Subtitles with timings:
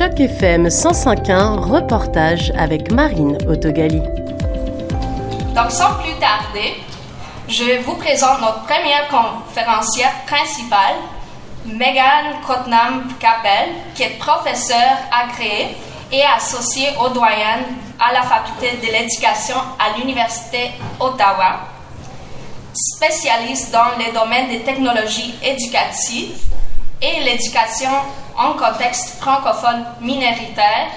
[0.00, 4.00] Choc FM 105.1, reportage avec Marine Autogali.
[5.54, 6.80] Donc sans plus tarder,
[7.46, 10.96] je vous présente notre première conférencière principale,
[11.66, 15.76] Megan Cotnam Capel, qui est professeure agréée
[16.10, 17.58] et associée au doyen
[17.98, 21.60] à la faculté de l'éducation à l'Université Ottawa,
[22.72, 26.38] spécialiste dans les domaines des technologies éducatives
[27.02, 27.90] et l'éducation
[28.36, 30.88] en contexte francophone minoritaire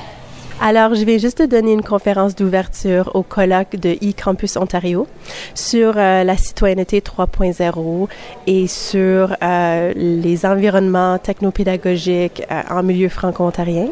[0.66, 5.08] alors, je vais juste te donner une conférence d'ouverture au colloque de e-Campus Ontario
[5.56, 8.08] sur euh, la citoyenneté 3.0
[8.48, 13.90] et sur euh, les environnements technopédagogiques euh, en milieu franco-ontarien.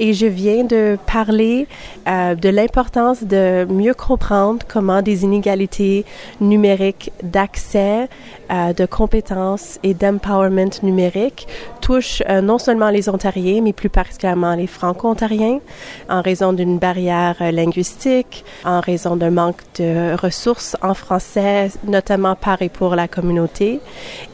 [0.00, 1.68] Et je viens de parler
[2.06, 6.04] de l'importance de mieux comprendre comment des inégalités
[6.40, 8.08] numériques d'accès,
[8.50, 11.46] de compétences et d'empowerment numérique
[11.82, 15.60] touchent non seulement les Ontariens, mais plus particulièrement les franco-ontariens
[16.08, 22.34] en raison d'une barrière euh, linguistique, en raison d'un manque de ressources en français, notamment
[22.34, 23.80] par et pour la communauté,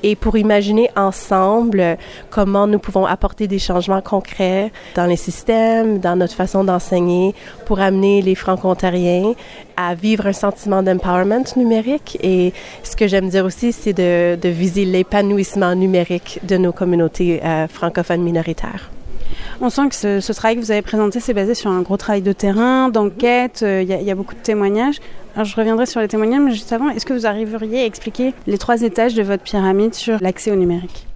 [0.03, 1.97] et pour imaginer ensemble
[2.31, 7.35] comment nous pouvons apporter des changements concrets dans les systèmes, dans notre façon d'enseigner,
[7.67, 9.35] pour amener les franco-ontariens
[9.77, 12.19] à vivre un sentiment d'empowerment numérique.
[12.23, 12.53] Et
[12.83, 17.67] ce que j'aime dire aussi, c'est de, de viser l'épanouissement numérique de nos communautés euh,
[17.69, 18.94] francophones minoritaires.
[19.67, 22.21] On sent que ce, travail que vous avez présenté, c'est basé sur un gros travail
[22.21, 25.01] de terrain, d'enquête, euh, il y, a beaucoup de témoignages.
[25.35, 28.35] Alors je reviendrai sur les témoignages, mais juste avant, est-ce que vous arriveriez à expliquer
[28.47, 31.07] les trois étages de votre pyramide sur l'accès au numérique?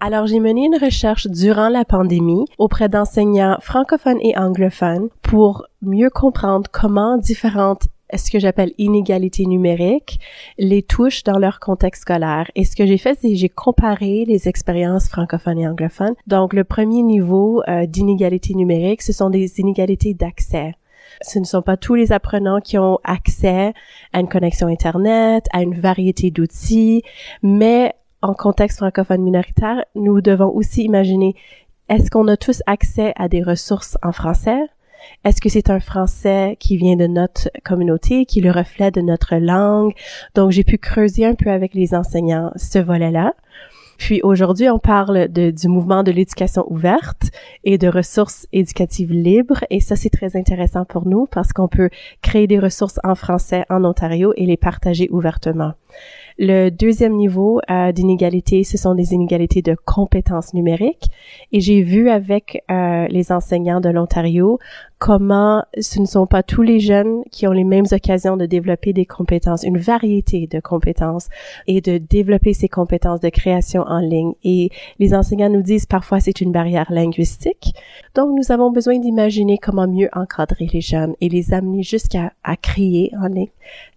[0.00, 6.08] Alors, j'ai mené une recherche durant la pandémie auprès d'enseignants francophones et anglophones pour mieux
[6.08, 7.82] comprendre comment différentes
[8.16, 10.18] ce que j'appelle inégalité numérique,
[10.58, 12.50] les touches dans leur contexte scolaire.
[12.54, 16.14] Et ce que j'ai fait, c'est j'ai comparé les expériences francophones et anglophones.
[16.26, 20.74] Donc, le premier niveau euh, d'inégalité numérique, ce sont des inégalités d'accès.
[21.22, 23.72] Ce ne sont pas tous les apprenants qui ont accès
[24.12, 27.02] à une connexion Internet, à une variété d'outils,
[27.42, 31.34] mais en contexte francophone minoritaire, nous devons aussi imaginer
[31.88, 34.60] est-ce qu'on a tous accès à des ressources en français?
[35.24, 39.36] Est-ce que c'est un français qui vient de notre communauté, qui le reflet de notre
[39.36, 39.92] langue?
[40.34, 43.34] Donc, j'ai pu creuser un peu avec les enseignants ce volet-là.
[44.00, 47.30] Puis aujourd'hui, on parle de, du mouvement de l'éducation ouverte
[47.64, 49.62] et de ressources éducatives libres.
[49.68, 51.90] Et ça, c'est très intéressant pour nous parce qu'on peut
[52.22, 55.74] créer des ressources en français en Ontario et les partager ouvertement.
[56.38, 61.10] Le deuxième niveau euh, d'inégalité, ce sont des inégalités de compétences numériques.
[61.52, 64.58] Et j'ai vu avec euh, les enseignants de l'Ontario
[65.00, 68.92] comment ce ne sont pas tous les jeunes qui ont les mêmes occasions de développer
[68.92, 71.28] des compétences, une variété de compétences
[71.66, 74.34] et de développer ces compétences de création en ligne.
[74.44, 74.68] Et
[74.98, 77.72] les enseignants nous disent parfois c'est une barrière linguistique.
[78.14, 82.56] Donc nous avons besoin d'imaginer comment mieux encadrer les jeunes et les amener jusqu'à à
[82.56, 83.48] créer en ligne.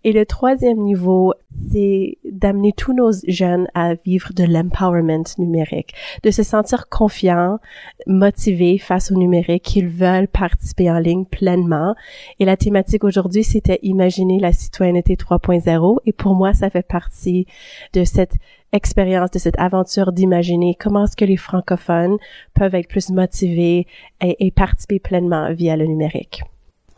[0.06, 1.34] Et le troisième niveau,
[1.72, 5.94] c'est d'amener tous nos jeunes à vivre de l'empowerment numérique,
[6.24, 7.60] de se sentir confiants,
[8.06, 11.96] motivés face au numérique, qu'ils veulent participer en ligne pleinement.
[12.40, 15.98] Et la thématique aujourd'hui, c'était imaginer la citoyenneté 3.0.
[16.06, 17.46] Et pour moi, ça fait partie
[17.94, 18.36] de cette
[18.72, 22.18] expérience, de cette aventure d'imaginer comment est-ce que les francophones
[22.54, 23.88] peuvent être plus motivés
[24.22, 26.42] et, et participer pleinement via le numérique.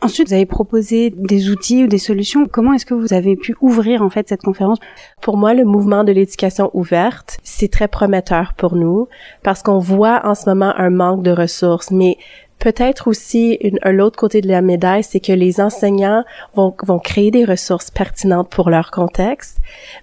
[0.02, 2.46] Ensuite, vous avez proposé des outils ou des solutions.
[2.46, 4.78] Comment est-ce que vous avez pu ouvrir en fait cette conférence?
[5.22, 9.08] Pour moi, le mouvement de l'éducation ouverte, c'est très prometteur pour nous
[9.42, 12.18] parce qu'on voit en ce moment un manque de ressources, mais
[12.58, 16.24] peut-être aussi l'autre côté de la médaille, c'est que les enseignants
[16.54, 19.58] vont, vont créer des ressources pertinentes pour leur contexte,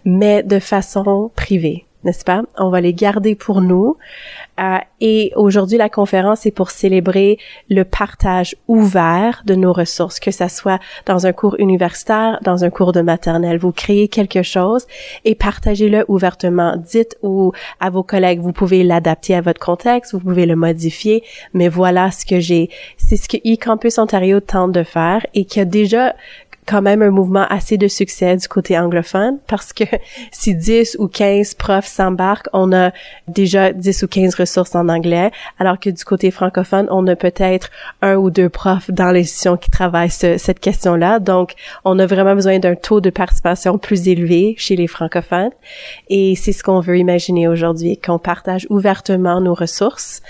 [0.06, 2.44] mais de façon privée n'est-ce pas?
[2.58, 3.98] On va les garder pour nous.
[4.60, 7.38] Euh, et aujourd'hui, la conférence est pour célébrer
[7.70, 12.70] le partage ouvert de nos ressources, que ça soit dans un cours universitaire, dans un
[12.70, 13.58] cours de maternelle.
[13.58, 14.86] Vous créez quelque chose
[15.26, 16.76] et partagez-le ouvertement.
[16.78, 21.24] Dites ou à vos collègues, vous pouvez l'adapter à votre contexte, vous pouvez le modifier,
[21.54, 22.70] mais voilà ce que j'ai.
[22.98, 26.16] C'est ce que e-Campus Ontario tente de faire et qui a déjà
[26.66, 29.84] quand même un mouvement assez de succès du côté anglophone parce que
[30.32, 32.92] si 10 ou 15 profs s'embarquent, on a
[33.28, 37.70] déjà 10 ou 15 ressources en anglais, alors que du côté francophone, on a peut-être
[38.02, 41.20] un ou deux profs dans l'institution qui travaillent cette question-là.
[41.20, 41.54] Donc,
[41.86, 45.52] on a vraiment besoin d'un taux de participation plus élevé chez les francophones.
[46.10, 50.22] Et c'est ce qu'on veut imaginer aujourd'hui, qu'on partage ouvertement nos ressources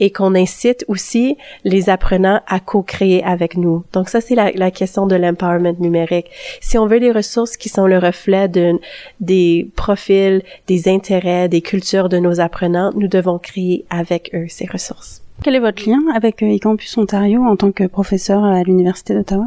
[0.00, 3.84] et qu'on incite aussi les apprenants à co-créer avec nous.
[3.92, 6.30] Donc ça, c'est la, la question de l'empowerment numérique.
[6.60, 8.78] Si on veut des ressources qui sont le reflet de,
[9.20, 14.66] des profils, des intérêts, des cultures de nos apprenants, nous devons créer avec eux ces
[14.66, 15.22] ressources.
[15.42, 19.46] Quel est votre lien avec eCampus Ontario en tant que professeur à l'Université d'Ottawa?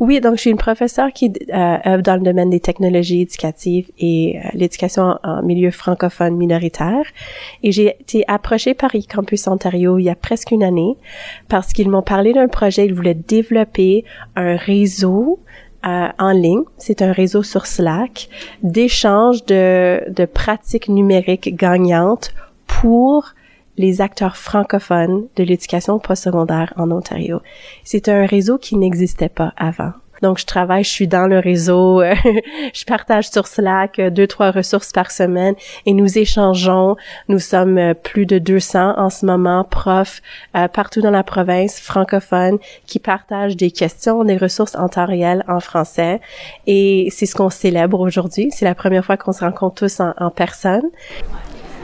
[0.00, 3.90] Oui, donc je suis une professeure qui euh, œuvre dans le domaine des technologies éducatives
[3.98, 7.04] et euh, l'éducation en, milieu francophone minoritaire.
[7.62, 10.96] Et j'ai été approchée par eCampus Ontario il y a presque une année
[11.48, 12.86] parce qu'ils m'ont parlé d'un projet.
[12.86, 14.04] Ils voulaient développer
[14.36, 15.40] un réseau
[15.86, 16.62] euh, en ligne.
[16.78, 18.28] C'est un réseau sur Slack
[18.62, 22.34] d'échange de, de pratiques numériques gagnantes
[22.66, 23.34] pour
[23.76, 27.40] les acteurs francophones de l'éducation postsecondaire en Ontario.
[27.84, 29.92] C'est un réseau qui n'existait pas avant.
[30.22, 32.02] Donc, je travaille, je suis dans le réseau,
[32.74, 35.54] je partage sur Slack euh, deux, trois ressources par semaine
[35.84, 36.96] et nous échangeons.
[37.28, 40.22] Nous sommes euh, plus de 200 en ce moment, profs
[40.56, 45.44] euh, partout dans la province francophone qui partagent des questions, des ressources en temps réel
[45.48, 46.20] en français.
[46.66, 48.50] Et c'est ce qu'on célèbre aujourd'hui.
[48.50, 50.84] C'est la première fois qu'on se rencontre tous en, en personne.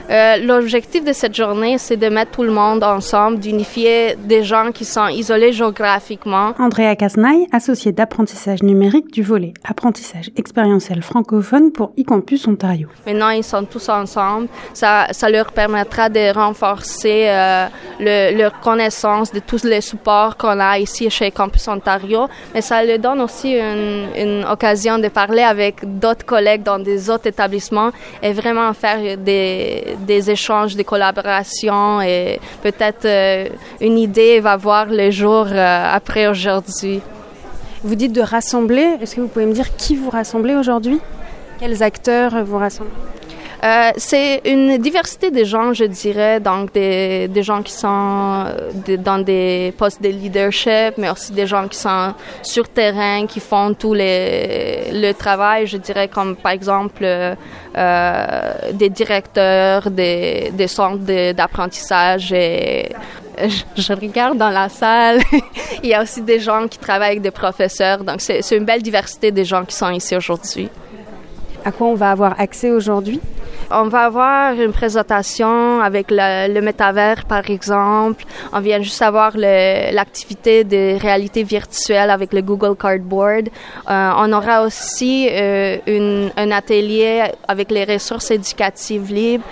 [0.09, 4.71] Euh, l'objectif de cette journée, c'est de mettre tout le monde ensemble, d'unifier des gens
[4.71, 6.53] qui sont isolés géographiquement.
[6.59, 12.87] Andrea Casnaille, associée d'apprentissage numérique du volet apprentissage expérientiel francophone pour eCampus Ontario.
[13.05, 14.47] Maintenant, ils sont tous ensemble.
[14.73, 17.67] Ça, ça leur permettra de renforcer euh,
[17.99, 22.83] le, leur connaissance de tous les supports qu'on a ici chez Campus Ontario, mais ça
[22.83, 27.91] leur donne aussi une, une occasion de parler avec d'autres collègues dans des autres établissements
[28.21, 33.47] et vraiment faire des des échanges, des collaborations et peut-être euh,
[33.81, 37.01] une idée va voir le jour euh, après aujourd'hui.
[37.83, 38.97] Vous dites de rassembler.
[39.01, 40.99] Est-ce que vous pouvez me dire qui vous rassemblez aujourd'hui?
[41.59, 42.89] Quels acteurs vous rassemblent
[43.63, 47.87] euh, c'est une diversité de gens, je dirais, donc des, gens qui sont
[48.45, 53.39] euh, dans des postes de leadership, mais aussi des gens qui sont sur terrain, qui
[53.39, 62.33] font tout le travail, je dirais, comme par exemple euh, des directeurs des, centres d'apprentissage
[63.77, 65.21] je, regarde dans la salle,
[65.83, 68.81] il y a aussi des gens qui travaillent avec des professeurs, donc c'est une belle
[68.81, 70.69] diversité des gens qui sont ici aujourd'hui.
[71.65, 73.21] À quoi on va avoir accès aujourd'hui?
[73.71, 78.23] On va avoir une présentation avec le, le métavers, par exemple.
[78.51, 83.49] On vient juste avoir l'activité de réalité virtuelle avec le Google Cardboard.
[83.89, 89.45] Euh, on aura aussi euh, une, un atelier avec les ressources éducatives libres.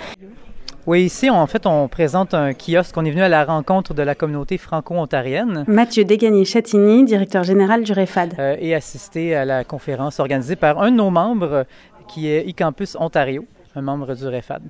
[0.84, 2.96] Oui, ici, en fait, on présente un kiosque.
[2.96, 5.64] On est venu à la rencontre de la communauté franco-ontarienne.
[5.68, 8.34] Mathieu Degagné-Chatigny, directeur général du REFAD.
[8.40, 11.66] Euh, et assisté à la conférence organisée par un de nos membres,
[12.08, 13.44] qui est eCampus Ontario
[13.74, 14.62] un membre du REFAD.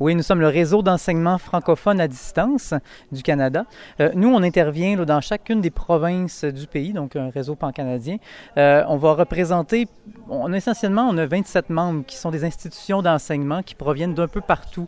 [0.00, 2.72] Oui, nous sommes le réseau d'enseignement francophone à distance
[3.10, 3.64] du Canada.
[3.98, 8.18] Euh, nous, on intervient dans chacune des provinces du pays, donc un réseau pan-canadien.
[8.58, 9.88] Euh, on va représenter,
[10.28, 14.40] on, essentiellement, on a 27 membres qui sont des institutions d'enseignement qui proviennent d'un peu
[14.40, 14.86] partout.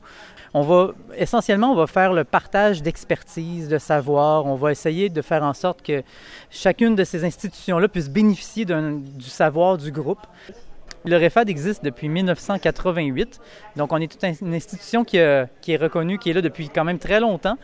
[0.54, 4.46] On va, essentiellement, on va faire le partage d'expertise, de savoir.
[4.46, 6.04] On va essayer de faire en sorte que
[6.50, 10.24] chacune de ces institutions-là puisse bénéficier du savoir du groupe.
[11.04, 13.40] Le REFAD existe depuis 1988,
[13.76, 16.98] donc on est toute une institution qui, est reconnue, qui est là depuis quand même
[16.98, 17.56] très longtemps,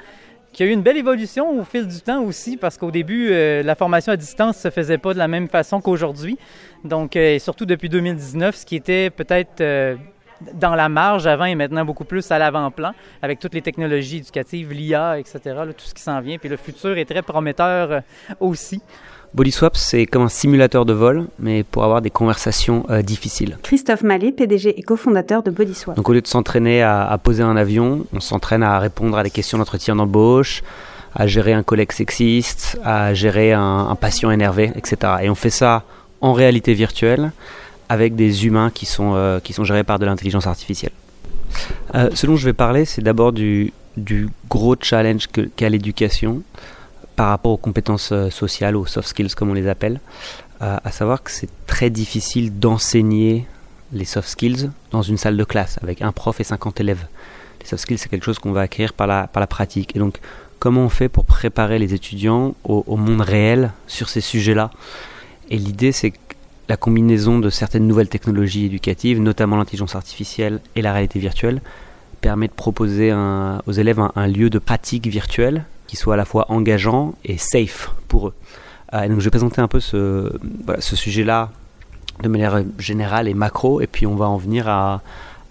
[0.54, 3.62] qui a eu une belle évolution au fil du temps aussi, parce qu'au début, euh,
[3.62, 6.38] la formation à distance se faisait pas de la même façon qu'aujourd'hui.
[6.82, 9.96] Donc, euh, surtout depuis 2019, ce qui était peut-être euh,
[10.54, 14.72] dans la marge avant et maintenant beaucoup plus à l'avant-plan, avec toutes les technologies éducatives,
[14.72, 15.40] l'IA, etc.,
[15.76, 16.38] tout ce qui s'en vient.
[16.38, 18.00] Puis le futur est très prometteur
[18.40, 18.80] aussi.
[19.36, 23.58] BodySwap, c'est comme un simulateur de vol, mais pour avoir des conversations euh, difficiles.
[23.62, 25.94] Christophe Mallet, PDG et cofondateur de BodySwap.
[25.94, 29.28] Donc au lieu de s'entraîner à, poser un avion, on s'entraîne à répondre à des
[29.28, 30.62] questions d'entretien d'embauche,
[31.14, 34.96] à gérer un collègue sexiste, à gérer un, patient énervé, etc.
[35.20, 35.82] Et on fait ça
[36.22, 37.30] en réalité virtuelle
[37.90, 40.92] avec des humains qui sont, euh, qui sont gérés par de l'intelligence artificielle.
[41.94, 45.26] Euh, ce dont je vais parler, c'est d'abord du, du gros challenge
[45.56, 46.42] qu'a l'éducation
[47.16, 50.00] par rapport aux compétences euh, sociales, aux soft skills comme on les appelle,
[50.62, 53.46] euh, à savoir que c'est très difficile d'enseigner
[53.92, 57.06] les soft skills dans une salle de classe avec un prof et 50 élèves.
[57.60, 59.96] Les soft skills, c'est quelque chose qu'on va acquérir par la, par la pratique.
[59.96, 60.18] Et donc,
[60.58, 64.70] comment on fait pour préparer les étudiants au, monde réel sur ces sujets-là?
[65.50, 66.18] Et l'idée, c'est que
[66.68, 71.60] la combinaison de certaines nouvelles technologies éducatives, notamment l'intelligence artificielle et la réalité virtuelle,
[72.20, 76.24] permet de proposer aux élèves un, un, lieu de pratique virtuelle qui soit à la
[76.24, 78.34] fois engageant et safe pour eux.
[78.94, 80.30] Euh, donc je vais présenter un peu ce
[80.78, 81.50] sujet-là
[82.22, 85.02] de manière générale et macro, et puis on va en venir à,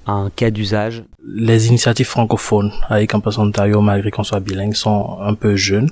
[0.08, 1.04] un cas d'usage?
[1.28, 5.90] Les initiatives francophones avec Campus Ontario, malgré qu'on soit bilingue, sont un peu jeunes.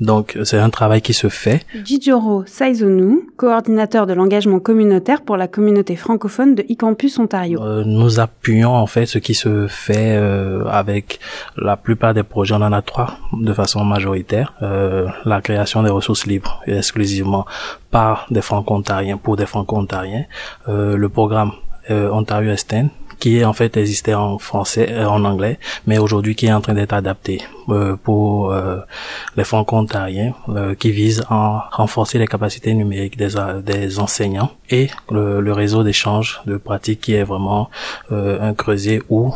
[0.00, 1.64] Donc, c'est un travail qui se fait.
[1.84, 7.62] Jijoro Saizonu, coordinateur de l'engagement communautaire pour la communauté francophone de eCampus Ontario.
[7.62, 11.20] Euh, nous appuyons en fait ce qui se fait euh, avec
[11.56, 12.54] la plupart des projets.
[12.54, 14.54] On en a trois de façon majoritaire.
[14.62, 17.46] Euh, la création des ressources libres et exclusivement
[17.90, 20.24] par des franco-ontariens pour des franco-ontariens.
[20.68, 21.52] Euh, le programme
[21.90, 22.90] euh, Ontario Esten
[23.22, 26.74] qui en fait existait en français, euh, en anglais, mais aujourd'hui qui est en train
[26.74, 28.78] d'être adapté euh, pour euh,
[29.36, 30.34] les franco-ontariens,
[30.80, 36.42] qui vise à renforcer les capacités numériques des, des enseignants et le, le réseau d'échange
[36.46, 37.70] de pratiques qui est vraiment
[38.10, 39.32] un creuset où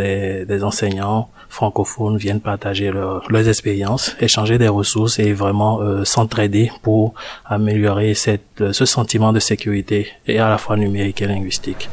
[0.00, 7.14] des, des enseignants francophones viennent partager leurs expériences, échanger des ressources et vraiment s'entraider pour
[7.46, 11.88] améliorer cette, ce sentiment de sécurité et à la fois numérique et linguistique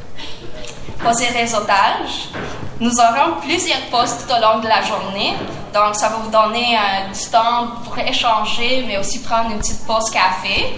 [1.06, 2.30] poser réseautage.
[2.80, 5.34] Nous aurons plusieurs postes tout au long de la journée,
[5.74, 9.86] donc ça va vous donner un du temps pour échanger, mais aussi prendre une petite
[9.86, 10.74] pause café.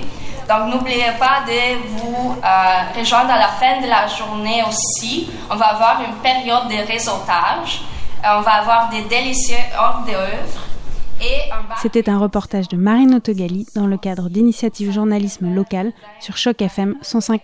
[0.48, 5.29] Donc n'oubliez pas de vous euh, rejoindre à la fin de la journée aussi.
[5.50, 7.81] On va avoir une période de réseautage.
[8.24, 10.62] Euh, on va avoir des délicieux hors d'œuvre.
[11.81, 16.96] C'était un reportage de Marine Autogali dans le cadre d'initiative journalisme local sur Choc FM
[17.01, 17.39] 105.1.